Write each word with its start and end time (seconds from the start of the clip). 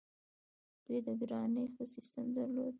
دوی 0.85 0.99
د 1.05 1.07
کرنې 1.19 1.63
ښه 1.73 1.83
سیستم 1.95 2.25
درلود 2.35 2.69